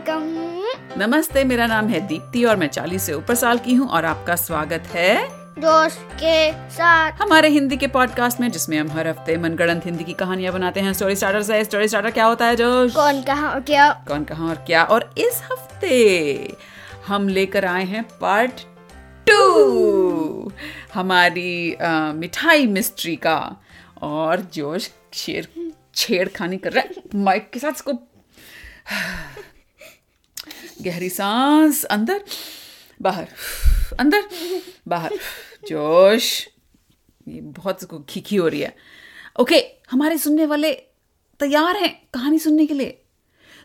[0.00, 4.04] Welcome नमस्ते मेरा नाम है दीप्ति और मैं 40 से ऊपर साल की हूँ और
[4.04, 5.28] आपका स्वागत है
[5.60, 10.12] दोस्त के साथ। हमारे हिंदी के पॉडकास्ट में जिसमें हम हर हफ़्ते मनगढ़ंत हिंदी की
[10.12, 12.94] कहानियाँ बनाते हैं। स्टोरी स्टार्टर से स्टोरी स्टार्टर क्या होता है जोश?
[12.94, 14.04] कौन कहा और क्या?
[14.08, 14.84] कौन कहा और क्या?
[14.84, 16.56] और इस हफ़्ते
[17.06, 18.52] हम लेकर आए हैं पार्ट
[19.30, 20.52] टू
[20.94, 23.56] हमारी अ, मिठाई मिस्ट्री का।
[24.02, 25.48] और जोश शेर
[25.94, 27.92] छेड़खानी कर रहा है। माइक के साथ इसको
[30.80, 32.24] गहरी सांस, अंदर,
[33.00, 33.28] बाहर
[33.98, 34.28] अंदर,
[34.88, 35.14] बाहर,
[35.68, 36.46] जोश।
[37.28, 38.74] ये बहुत खीखी हो रही है।
[39.40, 40.72] ओके, हमारे सुनने वाले
[41.40, 42.96] तैयार हैं कहानी सुनने के लिए।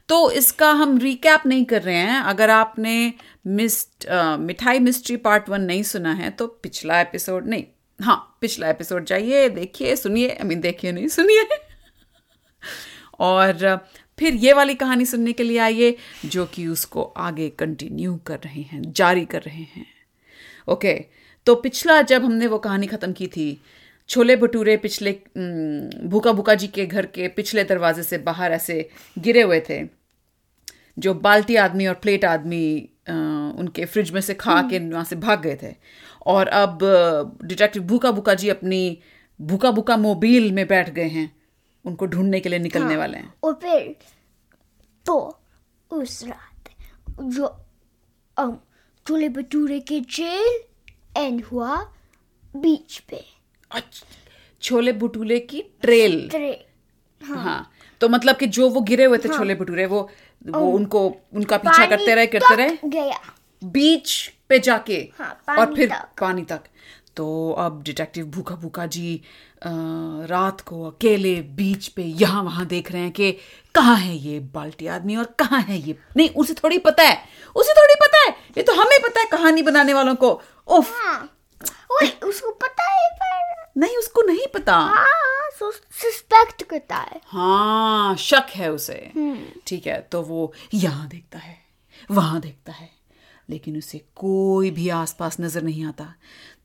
[0.10, 3.14] तो इसका हम रिकैप नहीं कर रहे हैं। अगर आपने
[3.48, 4.06] मिस्ट
[4.40, 7.64] मिठाई मिस्ट्री पार्ट वन नहीं सुना है तो पिछला एपिसोड नहीं।
[8.00, 11.48] हाँ पिछला एपिसोड जाइए, देखिए, सुनिए आई मीन देखिए नहीं, सुनिए।
[13.20, 13.80] और
[14.20, 18.62] फिर ये वाली कहानी सुनने के लिए आइए जो कि उसको आगे कंटिन्यू कर रहे
[18.62, 19.86] हैं जारी कर रहे हैं।
[20.68, 20.94] ओके
[21.48, 23.62] तो पिछला जब हमने वो कहानी खत्म की थी
[24.10, 25.12] छोले भटूरे पिछले
[26.08, 29.84] भूखा भूखा जी के घर के पिछले दरवाजे से बाहर ऐसे गिरे हुए थे
[30.98, 35.42] जो बाल्टी आदमी और प्लेट आदमी उनके फ्रिज में से खा के वहाँ से भाग
[35.42, 35.74] गए थे।
[36.26, 36.80] और अब
[37.44, 38.98] डिटेक्टिव भूखा भूखा जी अपनी
[39.42, 41.35] भूखा भूखा मोबाइल में बैठ गए हैं।
[41.86, 43.96] उनको ढूँढने के लिए निकलने हाँ, वाले हैं। और फिर
[45.06, 45.18] तो
[45.92, 46.70] उस रात
[47.22, 47.48] जो
[48.38, 48.54] um,
[49.06, 50.60] छोले भटूरे के जेल
[51.18, 51.76] एंड हुआ
[52.56, 53.24] बीच पे।
[53.72, 54.06] अच्छा,
[54.62, 56.58] छोले भटूरे की ट्रेल ट्रेल
[57.22, 60.10] हाँ। हाँ तो मतलब कि जो वो गिरे हुए थे छोले भटूरे वो
[60.48, 63.20] वो उनको उनका पीछा करते रहे करते रहे। गया।
[63.64, 64.12] बीच
[64.50, 66.64] पे जाके हाँ, और फिर तक। पानी तक।
[67.18, 69.16] तो अब डिटेक्टिव भूखा भूखा जी
[69.64, 69.70] अ,
[70.30, 73.32] रात को अकेले बीच पे यहाँ वहाँ देख रहे हैं कि
[73.76, 75.98] कहाँ है ये बाल्टी आदमी और कहाँ है ये?
[76.18, 77.18] नहीं उसे थोड़ी पता है।
[77.56, 80.30] उसे थोड़ी पता है। ये तो हमें पता है कहानी बनाने वालों को।
[80.68, 81.30] उफ। हाँ।
[82.24, 83.80] उसको पता है पर?
[83.80, 89.00] नहीं उसको नहीं पता। हाँ सस्पेक्ट करता है। हाँ शक है उसे।
[89.68, 91.58] ठीक है तो वो यहाँ देखता है
[92.12, 92.90] वहाँ देखता है।
[93.50, 96.14] लेकिन उसे कोई भी आसपास नज़र नहीं आता।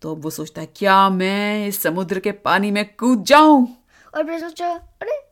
[0.03, 3.84] तो अब वो सोचता है क्या मैं इस समुद्र के पानी में कूद जाऊँ?
[4.16, 5.31] और फिर सोचा अरे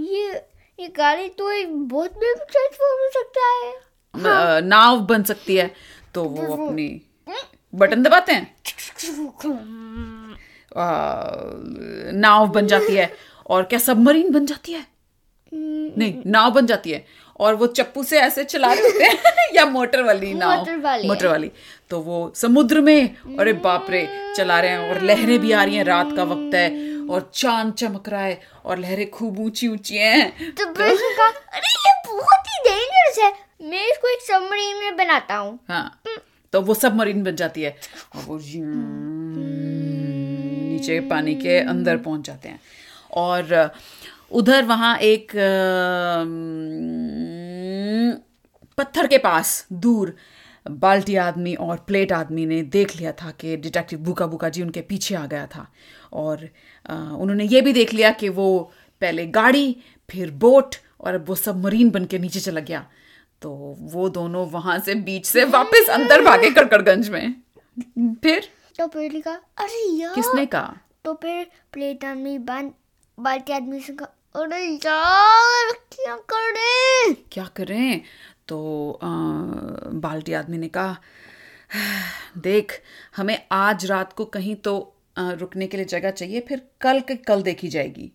[0.00, 0.32] ये
[0.80, 3.72] ये गाड़ी तो एक बोट में भी ट्रांसफॉर्म हो सकता है।
[4.56, 5.74] अ, नाव बन सकती है।
[6.14, 7.02] तो वो अपनी
[7.74, 8.54] बटन दबाते हैं।
[12.12, 13.14] नाव बन जाती है।
[13.46, 14.86] और क्या सबमरीन बन जाती है?
[15.54, 17.04] नहीं नाव बन जाती है।
[17.40, 19.18] और वो चप्पू से ऐसे चला रहे होते हैं
[19.54, 21.50] या मोटर वाली नाव। मोटर वाली। मोटर वाली।
[21.90, 24.06] तो वो समुद्र में अरे बाप रे
[24.36, 26.68] चला रहे हैं और लहरें भी आ रही हैं रात का वक्त है
[27.10, 31.92] और चाँद चमक रहा है और लहरें खूब ऊँची ऊँची हैं। तो उसने अरे ये
[32.06, 33.32] बहुत ही डेंजरस है।
[33.70, 36.00] मैं इसको एक सबमरीन में बनाता हूँ। हाँ
[36.52, 37.76] तो वो सबमरीन बन जाती है
[38.16, 38.38] और वो
[40.70, 42.60] नीचे पानी के अंदर पहुँच जाते हैं।
[43.12, 43.70] और
[44.30, 45.32] उधर वहाँ एक
[48.78, 50.14] पत्थर के पास दूर
[50.66, 54.80] बाल्टी आदमी और प्लेट आदमी ने देख लिया था कि डिटेक्टिव बुका बुका जी उनके
[54.80, 55.66] पीछे आ गया था।
[56.12, 56.48] और
[56.86, 58.48] उन्होंने ये भी देख लिया कि वो
[59.02, 59.76] पहले गाड़ी
[60.08, 62.86] फिर बोट और अब वो सबमरीन बन के नीचे चला गया।
[63.42, 63.50] तो
[63.92, 67.34] वो दोनों वहाँ से बीच से वापस अंदर भागे कड़कड़गंज में।
[68.22, 68.48] फिर?
[68.80, 70.14] तो लिखा अरे यार!
[70.14, 70.76] किसने कहा?
[71.04, 77.14] तो फिर प्लेट आदमी बाल्टी आदमी से कहा अरे यार क्या करें?
[77.32, 78.00] क्या करें?
[78.48, 79.06] तो अ,
[79.94, 80.96] बाल्टी आदमी ने कहा
[82.38, 82.72] देख
[83.16, 84.78] हमें आज रात को कहीं तो
[85.16, 88.12] अ, रुकने के लिए जगह चाहिए फिर कल के कल देखी जाएगी।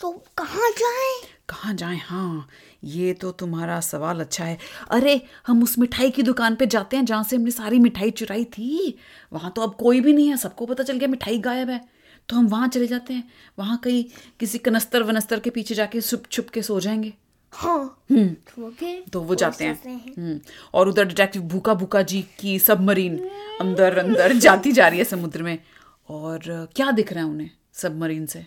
[0.00, 1.20] तो कहाँ जाएँ?
[1.48, 1.98] कहाँ जाएँ?
[1.98, 2.48] हाँ
[2.84, 4.58] ये तो तुम्हारा सवाल अच्छा है।
[4.90, 8.44] अरे हम उस मिठाई की दुकान पे जाते हैं जहाँ से हमने सारी मिठाई चुराई
[8.44, 8.98] थी।
[9.32, 11.80] वहाँ तो अब कोई भी नहीं है सबको पता चल गया मिठाई गायब है।
[12.30, 14.04] तो हम वहाँ चले जाते हैं। वहाँ कहीं
[14.40, 17.12] किसी कनस्तर वनस्तर के पीछे जाके छुप छुप के सो जाएँगे।
[17.52, 18.72] हाँ। तो
[19.12, 20.40] तो वो जाते हैं। हैं। हम्म,
[20.74, 23.18] और उधर डिटेक्टिव भूखा भूखा जी की सबमरीन
[23.60, 25.58] अंदर अंदर जाती जा रही है समुद्र में।
[26.08, 28.46] और क्या दिख रहा है उन्हें सबमरीन से?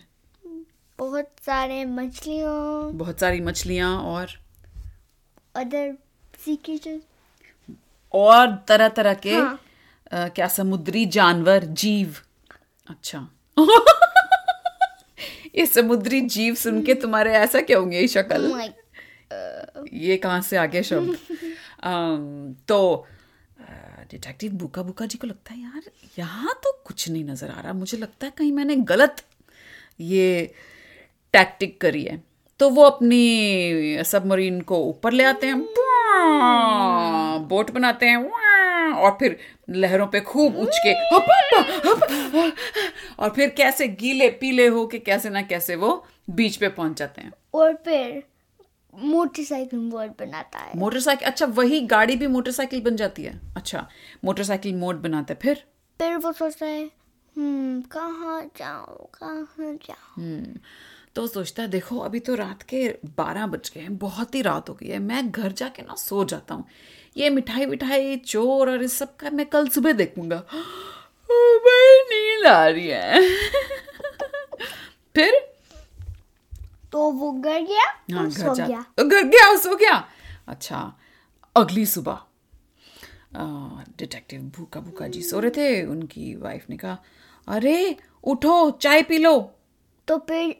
[0.98, 4.26] बहुत सारे मछलियों। बहुत सारी मछलियाँ और
[5.56, 5.96] अदर
[8.12, 9.60] और तरह तरह के हाँ।
[10.12, 12.16] अ, क्या समुद्री जानवर जीव।
[12.90, 13.28] अच्छा।
[15.56, 18.74] ये समुद्री जीव सुन के तुम्हारे ऐसा क्या होंगे ये शक्ल लाइक
[19.92, 21.16] ये कहाँ से आ गया शब्द?
[22.68, 23.06] तो
[24.10, 25.82] डिटेक्टिव बुका बुका जी को लगता है यार
[26.18, 29.16] यहाँ तो कुछ नहीं नज़र आ रहा। मुझे लगता है कहीं मैंने गलत
[30.00, 30.54] ये
[31.34, 32.22] टैक्टिक करी है।
[32.60, 35.60] तो वो अपनी सबमरीन को ऊपर ले आते हैं
[37.48, 38.16] बोट बनाते हैं
[38.94, 39.36] और फिर
[39.70, 41.26] लहरों पे खूब उछ के हप,
[43.18, 47.22] और फिर कैसे गीले पीले हो के कैसे ना कैसे वो बीच पे पहुँच जाते
[47.22, 48.22] हैं। और फिर
[48.94, 53.40] मोटरसाइकिल मोड बनाता है। मोटरसाइकिल अच्छा वही गाड़ी भी मोटरसाइकिल बन जाती है?
[53.56, 53.86] अच्छा
[54.24, 55.64] मोटरसाइकिल मोड बनाते हैं फिर?
[56.00, 56.84] फिर वो सोचता है
[57.36, 60.14] हम्म कहाँ जाऊँ कहाँ जाऊँ?
[60.16, 60.54] हम्म,
[61.14, 62.88] तो सोचता है देखो अभी तो रात के
[63.18, 66.24] बारह बज गए हैं बहुत ही रात हो गई है मैं घर जाके ना सो
[66.24, 66.64] जाता हूँ।
[67.16, 70.42] ये मिठाई विठाई चोर और इस सब का मैं कल सुबह देखूँगा।
[71.66, 73.20] भाई नींद आ रही है।
[75.16, 75.32] फिर?
[76.92, 77.84] तो वो घर गया
[78.16, 79.96] हाँ घर गया। घर गया सो गया।
[80.48, 80.80] अच्छा
[81.56, 82.18] अगली सुबह
[83.98, 86.98] डिटेक्टिव भूखा भूखा जी सो रहे थे उनकी वाइफ ने कहा
[87.48, 89.36] अरे उठो चाय पी लो।
[90.08, 90.54] तो फिर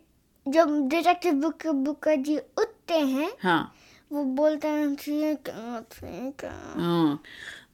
[0.47, 3.75] जब डिटेक्टिव बुक बुका जी उठते हैं हाँ।
[4.13, 6.51] वो बोलते हैं ठीक है ठीक है।
[6.81, 7.23] हाँ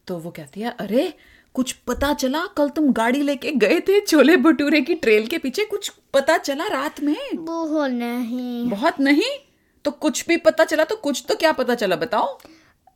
[0.07, 1.13] तो वो कहती है अरे
[1.55, 2.47] कुछ पता चला?
[2.47, 6.67] कल तुम गाड़ी लेके गए थे छोले भटूरे की ट्रेल के पीछे। कुछ पता चला
[6.67, 7.37] रात में?
[7.37, 9.47] वो नहीं। बहुत नहीं?
[9.85, 12.39] तो कुछ भी पता चला तो कुछ तो क्या पता चला बताओ।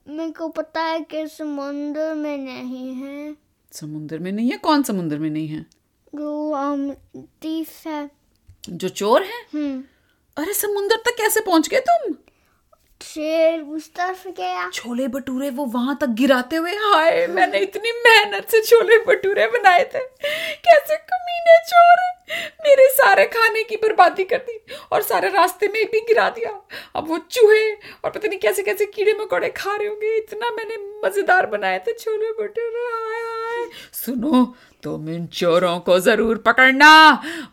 [0.09, 3.37] मेरे को पता है कि समुंदर में नहीं है।
[3.73, 4.57] समुंदर में नहीं है?
[4.59, 5.67] कौन समुंदर में नहीं है?
[6.15, 6.55] जो
[7.87, 8.11] है।
[8.69, 9.47] जो चोर है?
[9.55, 9.85] हम्म।
[10.37, 12.15] अरे समुंदर तक कैसे पहुँच गए तुम?
[13.05, 18.49] शेर उस तरफ़ गया छोले भटूरे वो वहाँ तक गिराते हुए, हाय, मैंने इतनी मेहनत
[18.51, 20.05] से छोले भटूरे बनाए थे।
[20.61, 22.03] कैसे कमीने चोर।
[22.65, 24.59] मेरे सारे खाने की बर्बादी कर दी
[24.93, 26.51] और सारे रास्ते में भी गिरा दिया।
[26.97, 30.77] अब वो चूहे और पता नहीं कैसे कैसे कीड़े मकोड़े खा रहे होंगे। इतना मैंने
[31.05, 34.45] मज़ेदार बनाए थे छोले भटूरे, हाय हाय। सुनो,
[34.83, 36.93] तुम इन चोरों को ज़रूर पकड़ना।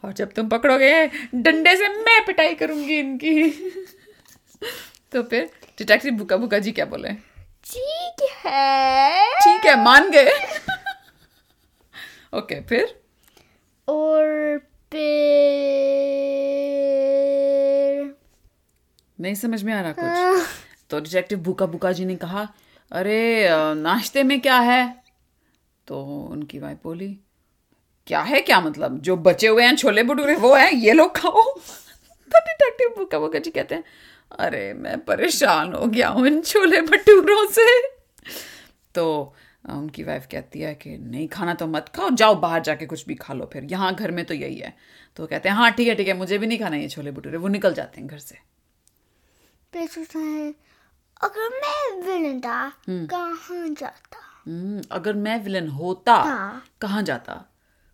[0.06, 1.06] और जब तुम पकड़ोगे,
[1.36, 3.50] डंडे से मैं पिटाई करूँगी इनकी।
[5.12, 7.10] तो फिर डिटेक्टिव बुका बुका जी क्या बोले?
[7.64, 10.32] ठीक है। ठीक है मान गए।
[12.34, 13.02] ओके फिर?
[13.88, 14.58] और
[14.92, 15.02] फिर
[19.20, 20.48] नहीं समझ में आ रहा कुछ।
[20.90, 22.48] तो डिटेक्टिव बुका बुका जी ने कहा
[22.92, 25.04] अरे नाश्ते में क्या है?
[25.88, 27.08] तो उनकी वाइफ बोली
[28.08, 29.00] क्या है क्या मतलब?
[29.02, 31.42] जो बचे हुए हैं छोले भटूरे वो है ये लोग खाओ।
[32.32, 33.84] तो डिटेक्टिव बुका बुका जी कहते हैं
[34.40, 37.66] अरे मैं परेशान हो गया हूँ इन छोले भटूरों से।
[38.96, 39.34] तो
[39.70, 43.16] उनकी वाइफ कहती है कि नहीं खाना तो मत खाओ जाओ बाहर जाके कुछ भी
[43.16, 44.74] खा लो फिर। यहाँ घर में तो यही है।
[45.16, 47.38] तो कहते हैं हाँ ठीक है ठीक है मुझे भी नहीं खाना ये छोले भटूरे
[47.38, 48.36] वो निकल जाते हैं घर से।
[51.24, 54.20] अगर मैं विलन था कहाँ जाता?
[54.48, 57.46] हम्म, अगर मैं विलन होता हाँ। कहाँ जाता?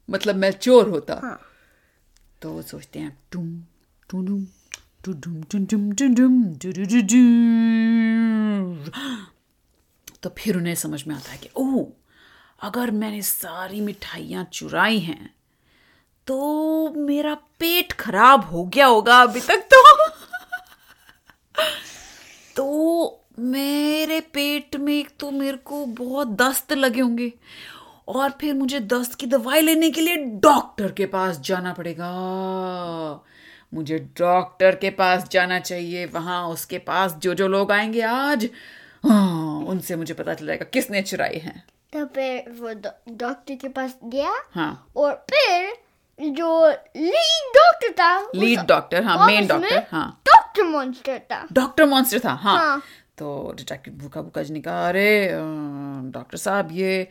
[0.09, 1.39] मतलब मैं चोर होता। हाँ।
[2.41, 3.49] तो वो सोचते हैं टुम
[4.09, 4.45] टुडुम
[10.23, 11.85] तो फिर उन्हें समझ में आता है कि, ओह,
[12.61, 15.35] अगर मैंने सारी मिठाइयाँ चुराई हैं
[16.27, 20.07] तो मेरा पेट खराब हो गया होगा अभी तक तो।
[22.55, 27.33] तो मेरे पेट में तो मेरे को बहुत दस्त लगे होंगे।
[28.07, 32.11] और फिर मुझे दस्त की दवाई लेने के लिए डॉक्टर के पास जाना पड़ेगा।
[33.73, 38.49] मुझे डॉक्टर के पास जाना चाहिए वहाँ उसके पास जो जो लोग आएँगे आज
[39.05, 41.63] हाँ उनसे मुझे पता चल जाएगा किसने चुराई है।
[41.93, 42.73] तो फिर वो
[43.15, 45.73] डॉक्टर के पास गया हाँ। और फिर
[46.19, 52.19] जो लीड डॉक्टर था लीड डॉक्टर हाँ मेन डॉक्टर हाँ। डॉक्टर मॉन्स्टर था। डॉक्टर मॉन्स्टर
[52.19, 52.81] था हाँ, हाँ।
[53.17, 55.29] तो डिटेक्टिव भूखा भूखा जी ने कहा अरे
[56.11, 57.07] डॉक्टर साहब ये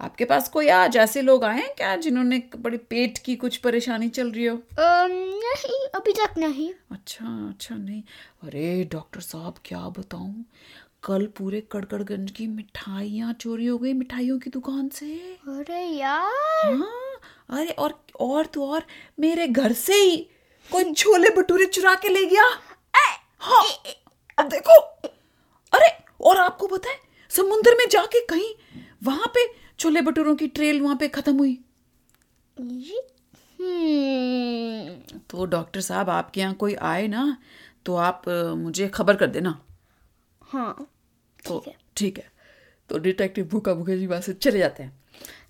[0.00, 4.08] आपके पास कोई आज ऐसे लोग आए हैं क्या जिन्होंने बड़ी पेट की कुछ परेशानी
[4.08, 4.56] चल रही हो?
[4.78, 8.02] नहीं अभी तक नहीं। अच्छा अच्छा नहीं।
[8.42, 10.44] अरे डॉक्टर साहब क्या बताऊँ?
[11.04, 15.12] कल पूरे कड़कड़गंज की मिठाइयाँ चोरी हो गई मिठाइयों की दुकान से।
[15.48, 18.86] अरे यार। हाँ अरे और और तो और
[19.20, 20.16] मेरे घर से ही
[20.70, 22.48] कोई छोले भटूरे चुरा के ले गया।
[23.42, 23.64] हाँ
[24.38, 24.80] अब देखो।
[25.72, 25.88] अरे
[26.20, 26.98] और आपको पता है
[27.30, 28.54] समुद्र में जाके कहीं
[29.04, 29.44] वहाँ पे
[29.80, 31.58] छोले भटूरों की ट्रेल वहाँ पे खत्म हुई।
[33.60, 37.36] हम्म। तो डॉक्टर साहब आपके यहाँ कोई आए ना
[37.86, 38.22] तो आप
[38.56, 39.60] मुझे खबर कर देना।
[40.42, 40.86] हाँ
[41.46, 41.64] तो
[41.96, 42.30] ठीक है। है।
[42.88, 45.00] तो डिटेक्टिव भूखा भूखा जी वहाँ से चले जाते हैं।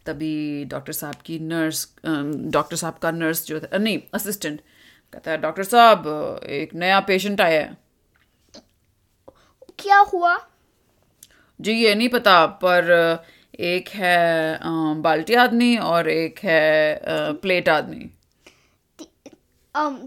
[0.07, 4.61] तभी डॉक्टर साहब की नर्स डॉक्टर साहब का नर्स जो था नहीं असिस्टेंट
[5.13, 6.07] कहता है डॉक्टर साहब
[6.51, 7.77] एक नया पेशेंट आया है।
[9.79, 10.39] क्या हुआ?
[11.61, 12.91] जी ये नहीं पता पर
[13.61, 14.59] एक है
[15.03, 17.01] बाल्टी आदमी और एक है
[17.43, 18.11] प्लेट आदमी।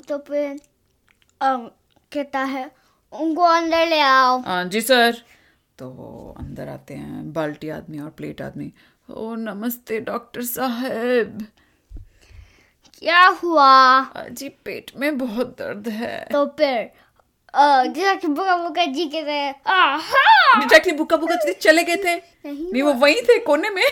[0.07, 0.59] तो फिर
[1.41, 2.69] कहता है
[3.13, 5.21] उनको अंदर ले आओ। जी सर।
[5.79, 5.89] तो
[6.39, 8.71] अंदर आते हैं बाल्टी आदमी और प्लेट आदमी।
[9.09, 11.45] ओ नमस्ते डॉक्टर साहब।
[12.93, 14.01] क्या हुआ?
[14.31, 16.91] जी पेट में बहुत दर्द है। तो फिर
[17.55, 19.19] कि बुका बुका जी के
[19.49, 20.59] आहा!
[20.59, 23.83] डिटेक्टिव बुका बुका जी चले गए थे। नहीं वो वहीं थे कोने में।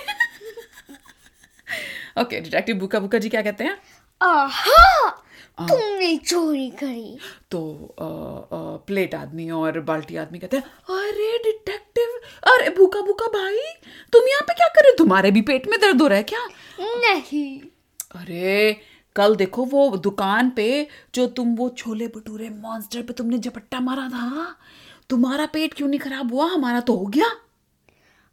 [2.22, 3.78] ओके डिटेक्टिव बुका बुका जी क्या कहते हैं?
[4.22, 5.10] आहा!
[5.62, 7.18] तुमने चोरी करी।
[7.52, 7.60] तो
[8.88, 10.64] प्लेट आदमी और बाल्टी आदमी कहते हैं
[11.00, 12.20] अरे डिटेक्टिव
[12.54, 13.60] अरे भूखा भूखा भाई
[14.14, 14.96] तुम यहाँ पे क्या कर रहे हो?
[14.98, 16.48] तुम्हारे भी पेट में दर्द हो रहा है क्या?
[16.80, 17.60] नहीं।
[18.16, 18.72] अरे
[19.16, 24.08] कल देखो वो दुकान पे जो तुम वो छोले भटूरे मॉन्स्टर पे तुमने झपट्टा मारा
[24.10, 24.56] था
[25.10, 26.46] तुम्हारा पेट क्यों नहीं खराब हुआ?
[26.48, 27.32] हमारा तो हो गया।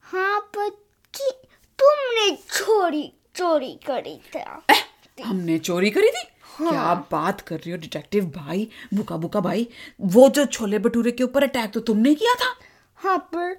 [0.04, 0.68] हाँ पर
[1.14, 1.30] कि
[1.78, 4.82] तुमने चोरी चोरी करी था। एह,
[5.24, 6.26] हमने चोरी करी थी?
[6.58, 9.68] हाँ। क्या बात कर रही हो डिटेक्टिव भाई बुका बुका भाई?
[10.00, 12.54] वो जो छोले भटूरे के ऊपर अटैक तो तुमने किया था?
[12.96, 13.50] हाँ पर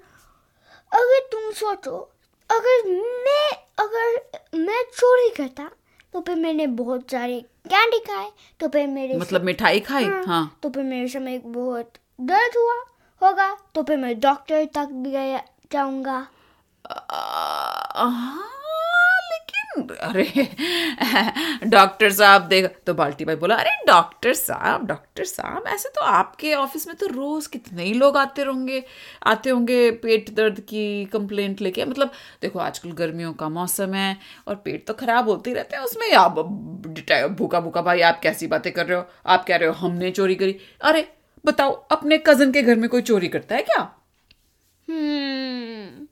[0.92, 1.98] अगर तुम सोचो
[2.50, 2.88] अगर
[3.24, 5.70] मैं अगर मैं चोरी करता
[6.14, 8.28] तो फिर मैंने बहुत सारे कैंडी खाए
[8.60, 10.04] तो फिर मेरे मतलब मिठाई खाई?
[10.04, 12.74] हाँ, हाँ। तो फिर मेरे समय बहुत दर्द हुआ
[13.22, 16.26] होगा तो फिर मैं डॉक्टर तक गया जाऊँगा।
[16.90, 18.48] हाँ,
[19.78, 20.48] अरे,
[21.64, 26.54] डॉक्टर साहब देख तो बाल्टी भाई बोला, अरे, डॉक्टर साहब डॉक्टर साहब, ऐसे तो आपके
[26.54, 28.82] ऑफ़िस में तो रोज कितने ही लोग आते होंगे
[29.26, 32.10] आते होंगे पेट दर्द की कंप्लेंट लेके। मतलब
[32.42, 34.16] देखो, आजकल गर्मियों का मौसम है
[34.48, 36.38] और पेट तो खराब होते ही रहते हैं, उसमें आप
[37.38, 39.04] भूखा भूखा भाई, आप कैसी बातें कर रहे हो?
[39.26, 41.08] आप कह रहे हो, हमने चोरी करी। अरे,
[41.46, 43.80] बताओ, अपने कज़न के घर में कोई चोरी करता है क्या?
[44.88, 46.06] हम्म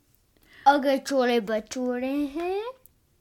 [0.66, 2.62] अगर चोरे बटूरे हैं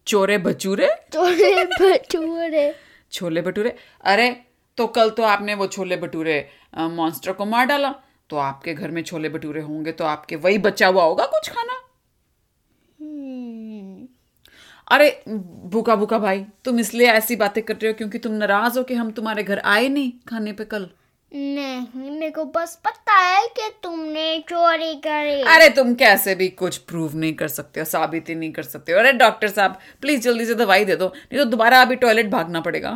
[0.08, 2.74] चोरे बचूरे चोरे बटूरे
[3.12, 3.76] छोले भटूरे?
[4.04, 4.30] अरे
[4.78, 6.38] तो कल तो आपने वो छोले भटूरे
[6.78, 7.94] मॉन्स्टर को मार डाला।
[8.30, 11.74] तो आपके घर में छोले भटूरे होंगे तो आपके वही बचा हुआ होगा कुछ खाना?
[13.00, 14.08] हम्म।
[14.88, 15.10] अरे
[15.70, 18.94] भूखा भूखा भाई तुम इसलिए ऐसी बातें कर रहे हो क्योंकि तुम नाराज़ हो कि
[18.94, 20.90] हम तुम्हारे घर आए नहीं खाने पे कल।
[21.32, 26.78] नहीं मेरे को बस पता है कि तुमने चोरी करी। अरे तुम कैसे भी कुछ
[26.78, 30.22] प्रूव नहीं कर सकते हो साबित ही नहीं कर सकते हो। अरे डॉक्टर साहब प्लीज़
[30.22, 32.90] जल्दी से दवाई दे दो नहीं तो दोबारा अभी टॉयलेट भागना पड़ेगा।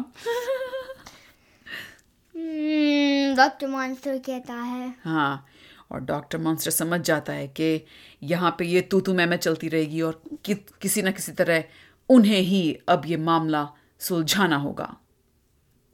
[2.35, 5.45] हम्म, डॉक्टर मॉन्स्टर कहता है। हाँ
[5.91, 7.85] और डॉक्टर मॉन्स्टर समझ जाता है कि
[8.23, 11.63] यहाँ पे ये तू तू मैं मैं चलती रहेगी और कि, किसी ना किसी तरह
[12.09, 13.67] उन्हें ही अब ये मामला
[13.99, 14.95] सुलझाना होगा।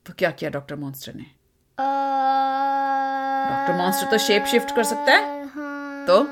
[0.06, 1.37] तो क्या किया डॉक्टर मॉन्स्टर ने?
[3.50, 5.46] डॉक्टर मॉन्स्टर तो शेप शिफ्ट कर सकता है?
[5.48, 6.24] हाँ, तो?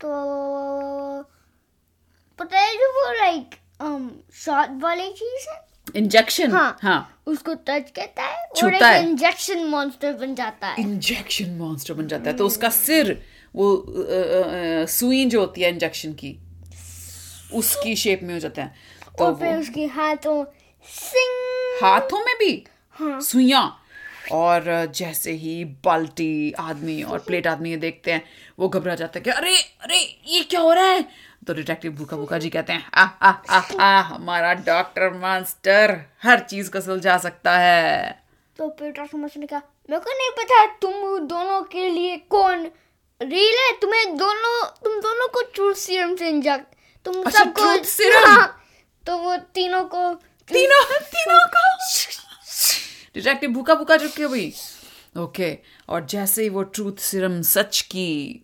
[0.00, 0.08] तो
[2.38, 3.54] पता है जो वो लाइक
[4.36, 5.60] शॉट वाली चीज़ है
[5.96, 11.50] इंजेक्शन हाँ। हाँ उसको टच करता है और एक। इंजेक्शन मॉन्स्टर बन जाता है इंजेक्शन
[11.50, 13.20] मॉन्स्टर बन जाता है तो उसका सिर
[13.54, 13.84] वो
[14.88, 16.38] सुई जो होती है इंजेक्शन की
[17.54, 18.74] उसकी शेप में हो जाता है
[19.18, 20.44] तो और फिर उसके हाथों
[20.88, 22.52] सिंग हाथों में भी
[22.96, 23.81] हाँ। सुइयाँ
[24.32, 28.24] और जैसे ही बाल्टी आदमी और प्लेट आदमी ये देखते हैं
[28.58, 31.08] वो घबरा जाते हैं कि अरे अरे ये क्या हो रहा है?
[31.46, 36.40] तो डिटेक्टिव भूखा भूखा जी कहते हैं आ आ आ आ हमारा डॉक्टर मास्टर हर
[36.40, 38.22] चीज़ को सुलझा सकता है.
[38.58, 39.60] तो फिर डॉक्टर मॉन्स्टर ने कहा
[39.90, 42.70] मेरे को नहीं पता तुम दोनों के लिए कौन
[43.22, 46.66] रील है तुम्हें दोनों तुम दोनों को ट्रूथ सीरम से इंजेक्ट
[47.04, 47.62] तुम अच्छा, सबको
[48.26, 48.62] हाँ,
[49.06, 50.14] तो वो तीनों को
[50.48, 51.78] तीनों तीनों को?
[53.14, 54.52] डिटेक्टिव भूखा भूखा चुके हुई
[55.18, 58.42] ओके और जैसे ही वो ट्रूथ सिरम सच की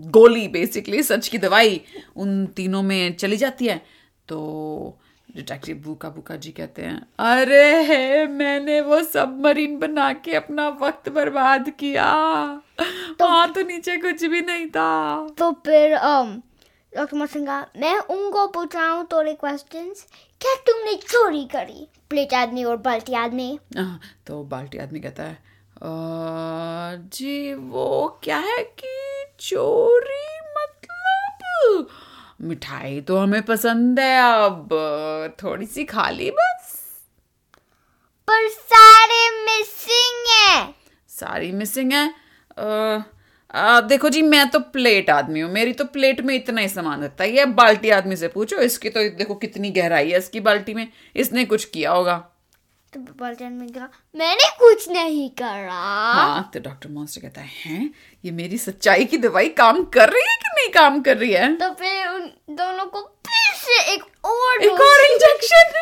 [0.00, 1.80] गोली बेसिकली सच की दवाई
[2.16, 3.82] उन तीनों में चली जाती है
[4.28, 4.38] तो
[5.34, 11.08] डिटेक्टिव भूखा भूखा जी कहते हैं अरे है मैंने वो सबमरीन बना के अपना वक्त
[11.08, 12.12] बर्बाद किया।
[13.20, 16.32] वहाँ तो नीचे कुछ भी नहीं था। तो फिर um,
[16.96, 20.06] डॉक्टर मॉन्स्टर ने कहा मैं उनको पूछ रहा हूँ थोड़े क्वेश्चंस
[20.40, 21.86] क्या तुमने चोरी करी?
[22.10, 25.38] प्लेट आदमी और बाल्टी आदमी। हाँ, तो बाल्टी आदमी कहता है
[27.08, 31.88] जी वो क्या है कि चोरी मतलब?
[32.40, 34.68] मिठाई तो हमें पसंद है अब।
[35.42, 36.78] थोड़ी सी खा ली बस।
[38.28, 40.74] पर सारे मिसिंग है।
[41.08, 42.14] सारी मिसिंग है।
[42.58, 42.64] अ,
[43.54, 47.00] अ, देखो जी मैं तो प्लेट आदमी हूँ। मेरी तो प्लेट में इतना ही सामान
[47.00, 50.74] रहता है। ये बाल्टी आदमी से पूछो इसकी तो देखो कितनी गहराई है। इसकी बाल्टी
[50.74, 52.16] में इसने कुछ किया होगा।
[52.92, 57.90] तो बाल्टी आदमी कहा मैंने कुछ नहीं करा। हाँ तो डॉक्टर मॉन्स्टर कहता है हैं?
[58.24, 61.54] ये मेरी सच्चाई की दवाई काम कर रही है कि नहीं काम कर रही है?
[61.56, 65.72] तो फिर उन दोनों को फिर से एक और एक और इंजेक्शन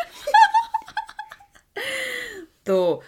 [2.65, 3.03] तो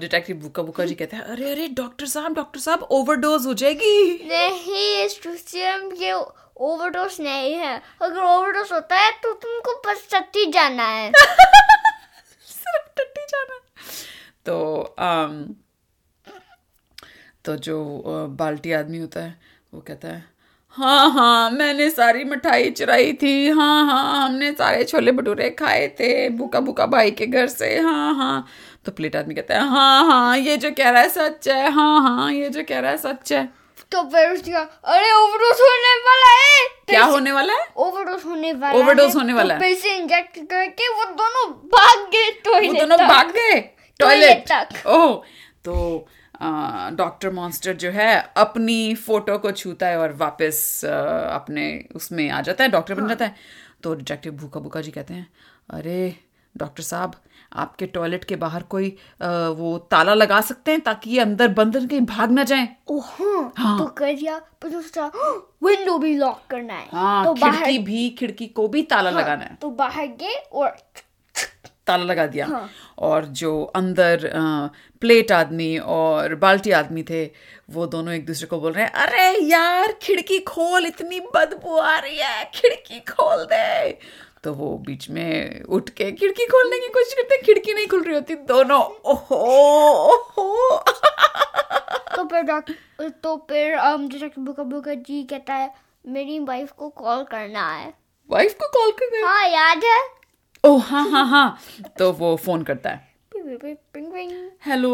[0.00, 4.28] डिटेक्टिव बुका बुका जी कहते हैं अरे अरे डॉक्टर साहब डॉक्टर साहब ओवरडोज हो जाएगी।
[4.28, 10.86] नहीं स्ट्रूसियम ये ओवरडोज नहीं है। अगर ओवरडोज होता है तो तुमको बस सत्ती जाना
[10.88, 11.10] है।
[12.46, 13.58] सिर्फ़ टट्टी जाना।
[14.46, 14.58] तो
[14.98, 15.44] अम,
[17.44, 17.82] तो जो
[18.38, 19.36] बाल्टी आदमी होता है
[19.74, 20.32] वो कहता है
[20.74, 26.28] हाँ हाँ मैंने सारी मिठाई चुराई थी। हाँ हाँ हमने सारे छोले भटूरे खाए थे
[26.38, 28.46] बुका बुका भाई के घर से। हाँ हाँ
[28.86, 32.00] तो प्लेट आदमी कहता है हाँ हाँ ये जो कह रहा है सच है हाँ
[32.02, 33.44] हाँ ये जो कह रहा है सच है।
[33.92, 37.66] तो फिर अरे ओवरडोज होने वाला है। क्या होने वाला है?
[37.76, 42.04] ओवरडोज होने वाला है, होने तो वाला है। फिर से इंजेक्ट करके वो दोनों भाग
[42.12, 43.60] गए वो टॉयलेट दोनों भाग गए?
[44.00, 45.22] टॉयलेट टॉयलेट तक। ओह
[45.64, 46.06] तो
[46.96, 52.64] डॉक्टर मॉन्स्टर जो है अपनी फ़ोटो को छूता है और वापस अपने उसमें आ जाता
[52.64, 53.34] है डॉक्टर बन जाता है।
[53.82, 55.26] तो डिटेक्टिव भूखा भूखा जी कहते हैं
[55.70, 56.14] अरे
[56.54, 57.14] डॉक्टर साहब
[57.54, 58.88] आपके टॉयलेट के बाहर कोई
[59.20, 59.26] अ,
[59.58, 62.68] वो ताला लगा सकते हैं ताकि ये अंदर बंद कहीं भाग ना जाए?
[62.88, 65.06] ओ हाँ। तो कर दिया पर दूसरा
[65.64, 69.44] विंडो भी लॉक करना है। हाँ तो खिड़की भी खिड़की को भी ताला हाँ, लगाना
[69.44, 70.76] है। तो बाहर गए और
[71.86, 72.68] ताला लगा दिया। हाँ।
[73.06, 74.40] और जो अंदर अ,
[75.02, 77.24] प्लेट आदमी और बाल्टी आदमी थे
[77.70, 81.98] वो दोनों एक दूसरे को बोल रहे हैं अरे यार खिड़की खोल इतनी बदबू आ
[81.98, 83.98] रही है खिड़की खोल दे।
[84.44, 88.14] तो वो बीच में उठ के खिड़की खोलने की कोशिश करते खिड़की नहीं खुल रही
[88.14, 88.80] होती दोनों
[89.12, 89.36] ओहो
[90.12, 90.78] ओहो।
[92.16, 95.72] तो फिर डॉक्टर तो फिर डिटेक्टिव बुका बुका जी कहता है
[96.06, 97.92] मेरी वाइफ को कॉल करना है।
[98.30, 100.00] वाइफ को कॉल कर गए हाँ याद है?
[100.64, 101.58] ओ हाँ हाँ हाँ।
[101.98, 103.12] तो वो फ़ोन करता है।
[104.66, 104.92] हेलो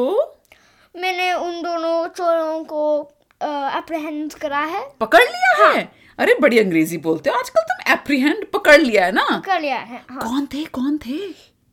[0.94, 2.98] मैंने उन दोनों चोरों को
[3.40, 5.88] अप्रहेंड करा है। पकड़ लिया है?
[6.18, 9.42] अरे बड़ी अंग्रेज़ी बोलते हो। आजकल तुम एप्रीहेंड पकड़ लिया है ना?
[9.46, 11.18] कर लिया है हाँ। कौन थे कौन थे?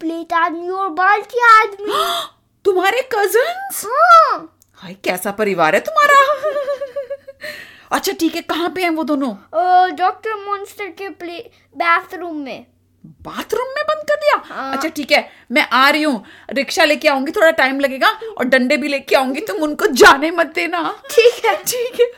[0.02, 1.94] प्लेट आदमी और बाल्टी आदमी।
[2.66, 4.38] तुम्हारे कजन्स हाँ।
[4.82, 6.18] हाय कैसा परिवार है तुम्हारा?
[7.98, 9.30] अच्छा ठीक है कहाँ पे हैं वो दोनों?
[9.98, 11.38] डॉक्टर मॉन्स्टर के प्ले
[11.76, 12.66] बाथरूम में।
[13.26, 14.42] बाथरूम में बंद कर दिया?
[14.46, 18.46] हाँ। अच्छा ठीक है मैं आ रही हूँ। रिक्शा लेके आऊँगी थोड़ा टाइम लगेगा और
[18.46, 20.82] डंडे भी लेके आऊँगी तुम उनको जाने मत देना।
[21.12, 22.12] ठीक है। ठीक है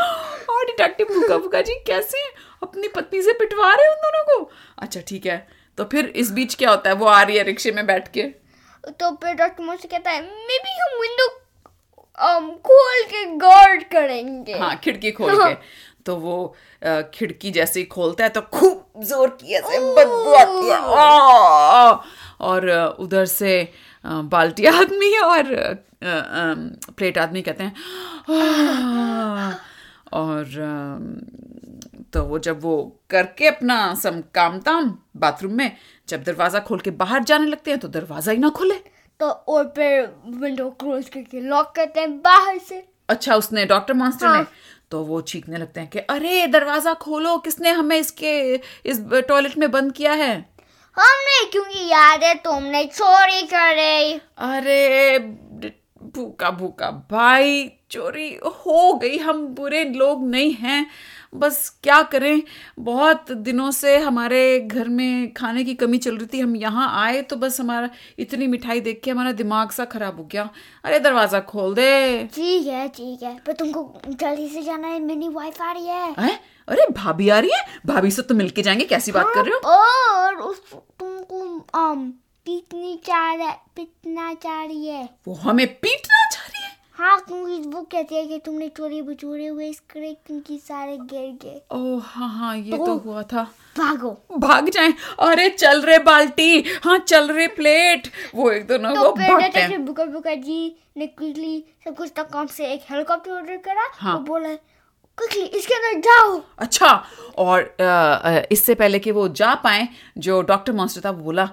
[0.00, 2.22] और डिटेक्टिव भूखा भूखा जी कैसे
[2.62, 4.50] अपनी पत्नी से पिटवा रहे हैं उन दोनों को?
[4.78, 5.46] अच्छा ठीक है।
[5.78, 6.96] तो फिर इस बीच क्या होता है?
[6.96, 8.22] वो आ रही है रिक्शे में बैठ के।
[8.90, 11.26] तो फिर डॉक्टर मॉन्स्टर कहता है मे बी हम विंडो
[12.18, 14.58] um, खोल के गार्ड करेंगे.
[14.58, 15.54] हाँ खिड़की खोल के।
[16.06, 16.54] तो वो
[17.14, 20.78] खिड़की जैसे ही खोलता है तो खूब ज़ोर की ऐसे बदबू आती है।
[22.48, 23.52] और उधर से
[24.04, 25.54] बाल्टी आदमी और
[26.04, 27.74] प्लेट आदमी कहते हैं
[30.12, 30.44] और
[32.12, 32.76] तो वो जब वो
[33.10, 35.76] करके अपना सम काम ताम बाथरूम में
[36.08, 38.74] जब दरवाज़ा खोल के बाहर जाने लगते हैं तो दरवाज़ा ही ना खुले।
[39.20, 40.02] तो और फिर
[40.40, 44.46] विंडो क्लोज करके लॉक करते हैं बाहर से। अच्छा उसने डॉक्टर मॉन्स्टर हाँ। ने
[44.90, 49.70] तो वो चीखने लगते हैं कि अरे दरवाज़ा खोलो किसने हमें इसके इस टॉयलेट में
[49.70, 50.34] बंद किया है?
[50.96, 55.18] हमने क्योंकि याद है तुमने चोरी करे। अरे
[56.08, 60.86] भूखा भूखा भाई चोरी हो गई हम बुरे लोग नहीं हैं।
[61.34, 62.42] बस क्या करें?
[62.78, 67.22] बहुत दिनों से हमारे घर में खाने की कमी चल रही थी। हम यहाँ आए
[67.22, 70.50] तो बस हमारा इतनी मिठाई देख के हमारा दिमाग सा खराब हो गया।
[70.84, 75.28] अरे दरवाज़ा खोल दे। ठीक है ठीक है। पर तुमको जल्दी से जाना है मेरी
[75.28, 76.40] वाइफ आ रही है। हैं?
[76.68, 77.64] अरे भाभी आ रही है?
[77.86, 79.70] भाभी से तो मिलके जाएँगे। कैसी बात कर रहे हो?
[79.70, 82.10] और उस तुमको um,
[82.46, 86.27] पीटनी चाह रहा पीटना चाह रही है। वो हमें पीटना
[87.00, 91.38] है क्योंकि वो कहती है कि तुमने चोरी बचोरे हुए इस करे क्योंकि सारे गिर
[91.42, 93.42] गए। ओह हाँ हाँ ये तो- तो हुआ था।
[93.78, 99.10] भागो। भाग जाए। अरे चल रे बाल्टी। हाँ चल रे प्लेट वो एक दोनों तो
[99.10, 99.20] को
[99.72, 103.88] हैं। बुकर बुकर जी ने क्विकली सब कुछ तक काम से एक हेलीकॉप्टर ऑर्डर करा।
[103.92, 104.54] हाँ। और बोला
[105.18, 107.04] क्विकली इसके अंदर जाओ। अच्छा
[107.38, 107.76] और
[108.52, 111.50] इससे पहले कि वो जा पाए जो डॉक्टर मॉन्स्टर था वो बोला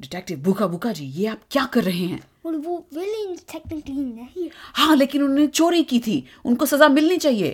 [0.00, 2.24] डिटेक्टिव भूखा भूखा जी ये आप क्या कर रहे हैं?
[2.46, 7.50] और वो विलेन टेक्निकली नहीं हाँ। लेकिन उन्होंने चोरी की थी। उनको सजा मिलनी चाहिए।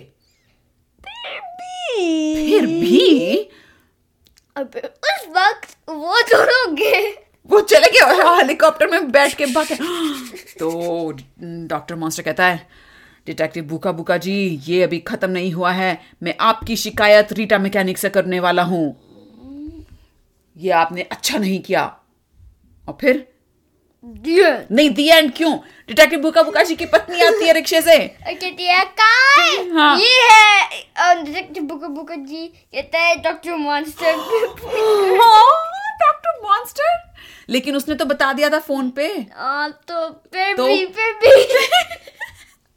[0.99, 3.49] फिर भी?
[4.57, 7.01] फिर उस वक्त वो दोनों गए।
[7.49, 9.75] वो चले गए हेलीकॉप्टर में बैठ के भागे।
[10.59, 12.67] तो डॉक्टर मॉन्स्टर कहता है
[13.25, 14.33] डिटेक्टिव बुका बुका जी
[14.65, 18.85] ये अभी खत्म नहीं हुआ है। मैं आपकी शिकायत रीटा मैकेनिक से करने वाला हूँ।
[20.57, 21.85] ये आपने अच्छा नहीं किया।
[22.87, 23.32] और फिर?
[24.71, 25.55] नहीं दी एंड क्यों
[25.89, 28.09] डिटेक्टिव बुका बुका जी की पत्नी आती है रिक्शे से है।
[29.99, 34.15] ये है डिटेक्टिव बुकर बुकर जी कहता है डॉक्टर मॉन्स्टर
[36.01, 37.01] डॉक्टर मॉन्स्टर
[37.49, 41.43] लेकिन उसने तो बता दिया था फ़ोन पे हाँ तो फिर तो- भी फिर भी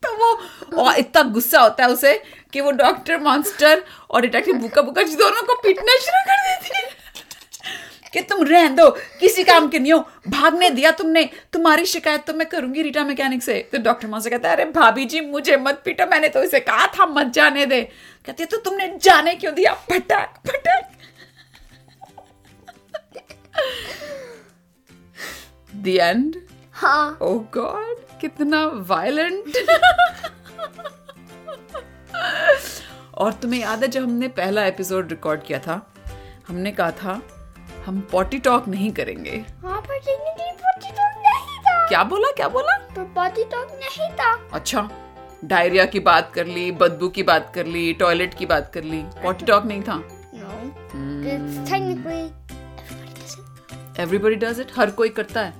[0.03, 2.12] तो वो और इतना गुस्सा होता है उसे
[2.53, 6.77] कि वो डॉक्टर मॉन्स्टर और डिटेक्टिव भूखा बुका बुका दोनों को पीटना शुरू कर देती
[6.77, 6.85] है
[8.16, 8.88] कि तुम रहन दो
[9.20, 9.98] किसी काम के नहीं हो
[10.29, 14.48] भागने दिया तुमने तुम्हारी शिकायत तो मैं करूँगी रीटा मैकेनिक से। तो डॉक्टर मॉन्स्टर कहता
[14.48, 17.83] है अरे भाभी जी मुझे मत पीटो मैंने तो इसे कहा था मत जाने दे।
[18.26, 19.74] कहती है तो तुमने जाने क्यों दिया?
[19.90, 20.83] फटक फटक।
[25.74, 26.37] द एंड
[26.72, 29.57] हाँ। ओ गॉड कितना वायलेंट
[33.14, 35.81] और तुम्हें याद है जब हमने पहला एपिसोड रिकॉर्ड किया था?
[36.48, 37.20] हमने कहा था
[37.87, 39.31] हम पॉटी टॉक नहीं करेंगे।
[39.62, 42.77] हाँ पर ज़िंदगी पॉटी टॉक नहीं था। क्या बोला क्या बोला?
[42.96, 44.88] पर पॉटी टॉक नहीं था। अच्छा
[45.44, 49.03] डायरिया की बात कर ली बदबू की बात कर ली टॉयलेट की बात कर ली
[49.22, 49.96] पॉटी टॉक नहीं था.
[54.01, 55.55] एवरीबडी डज इट हर कोई करता है?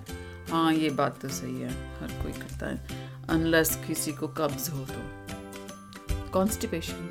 [0.51, 4.85] हाँ ये बात तो सही है। हर कोई करता है। अनलेस किसी को कब्ज हो
[4.87, 7.09] तो। कॉन्स्टिपेशन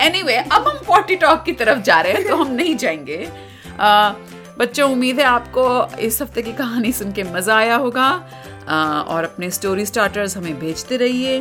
[0.00, 3.28] एनीवे अब हम पॉटी टॉक की तरफ़ जा रहे हैं तो हम नहीं जाएँगे।
[3.80, 4.10] आ,
[4.58, 8.24] बच्चों उम्मीद है आपको इस हफ़्ते की कहानी सुन के मज़ा आया होगा।
[8.68, 11.40] आ, और अपने स्टोरी स्टार्टर्स हमें भेजते रहिए।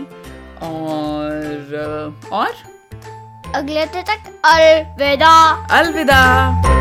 [0.61, 2.53] और और?
[3.55, 6.80] अगले हफ़्ते तक अलविदा। अलविदा।